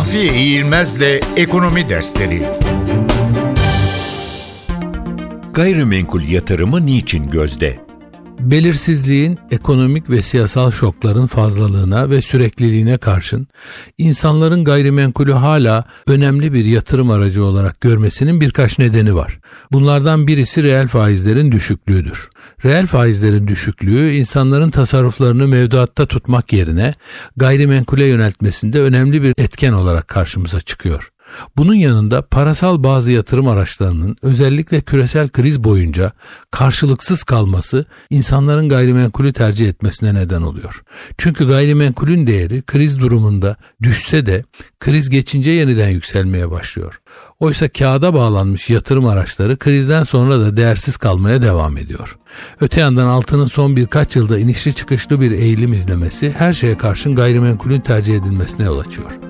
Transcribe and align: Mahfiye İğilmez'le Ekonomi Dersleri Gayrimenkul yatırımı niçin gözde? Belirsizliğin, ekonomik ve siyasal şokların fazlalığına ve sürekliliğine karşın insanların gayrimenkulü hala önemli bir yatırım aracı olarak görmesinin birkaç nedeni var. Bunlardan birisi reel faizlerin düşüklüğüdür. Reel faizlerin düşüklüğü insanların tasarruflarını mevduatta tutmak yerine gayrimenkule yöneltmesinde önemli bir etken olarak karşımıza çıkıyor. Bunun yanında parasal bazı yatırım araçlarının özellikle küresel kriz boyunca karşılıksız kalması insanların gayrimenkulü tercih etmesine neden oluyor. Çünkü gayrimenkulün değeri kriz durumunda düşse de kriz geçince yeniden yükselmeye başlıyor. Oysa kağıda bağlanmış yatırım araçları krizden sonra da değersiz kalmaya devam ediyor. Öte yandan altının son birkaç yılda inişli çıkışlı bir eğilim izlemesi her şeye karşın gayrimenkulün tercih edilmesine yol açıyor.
Mahfiye 0.00 0.34
İğilmez'le 0.34 1.20
Ekonomi 1.36 1.88
Dersleri 1.88 2.42
Gayrimenkul 5.52 6.22
yatırımı 6.22 6.86
niçin 6.86 7.24
gözde? 7.24 7.89
Belirsizliğin, 8.40 9.38
ekonomik 9.50 10.10
ve 10.10 10.22
siyasal 10.22 10.70
şokların 10.70 11.26
fazlalığına 11.26 12.10
ve 12.10 12.22
sürekliliğine 12.22 12.98
karşın 12.98 13.48
insanların 13.98 14.64
gayrimenkulü 14.64 15.32
hala 15.32 15.84
önemli 16.06 16.52
bir 16.52 16.64
yatırım 16.64 17.10
aracı 17.10 17.44
olarak 17.44 17.80
görmesinin 17.80 18.40
birkaç 18.40 18.78
nedeni 18.78 19.14
var. 19.14 19.38
Bunlardan 19.72 20.26
birisi 20.26 20.62
reel 20.62 20.88
faizlerin 20.88 21.52
düşüklüğüdür. 21.52 22.28
Reel 22.64 22.86
faizlerin 22.86 23.48
düşüklüğü 23.48 24.10
insanların 24.10 24.70
tasarruflarını 24.70 25.48
mevduatta 25.48 26.06
tutmak 26.06 26.52
yerine 26.52 26.94
gayrimenkule 27.36 28.06
yöneltmesinde 28.06 28.80
önemli 28.80 29.22
bir 29.22 29.34
etken 29.38 29.72
olarak 29.72 30.08
karşımıza 30.08 30.60
çıkıyor. 30.60 31.10
Bunun 31.56 31.74
yanında 31.74 32.22
parasal 32.22 32.82
bazı 32.82 33.10
yatırım 33.10 33.48
araçlarının 33.48 34.16
özellikle 34.22 34.80
küresel 34.80 35.28
kriz 35.28 35.64
boyunca 35.64 36.12
karşılıksız 36.50 37.22
kalması 37.22 37.84
insanların 38.10 38.68
gayrimenkulü 38.68 39.32
tercih 39.32 39.68
etmesine 39.68 40.14
neden 40.14 40.42
oluyor. 40.42 40.82
Çünkü 41.18 41.48
gayrimenkulün 41.48 42.26
değeri 42.26 42.62
kriz 42.62 43.00
durumunda 43.00 43.56
düşse 43.82 44.26
de 44.26 44.44
kriz 44.80 45.10
geçince 45.10 45.50
yeniden 45.50 45.88
yükselmeye 45.88 46.50
başlıyor. 46.50 47.00
Oysa 47.40 47.68
kağıda 47.68 48.14
bağlanmış 48.14 48.70
yatırım 48.70 49.06
araçları 49.06 49.58
krizden 49.58 50.02
sonra 50.02 50.40
da 50.40 50.56
değersiz 50.56 50.96
kalmaya 50.96 51.42
devam 51.42 51.76
ediyor. 51.76 52.18
Öte 52.60 52.80
yandan 52.80 53.06
altının 53.06 53.46
son 53.46 53.76
birkaç 53.76 54.16
yılda 54.16 54.38
inişli 54.38 54.74
çıkışlı 54.74 55.20
bir 55.20 55.30
eğilim 55.30 55.72
izlemesi 55.72 56.34
her 56.38 56.52
şeye 56.52 56.78
karşın 56.78 57.14
gayrimenkulün 57.14 57.80
tercih 57.80 58.16
edilmesine 58.16 58.66
yol 58.66 58.78
açıyor. 58.78 59.29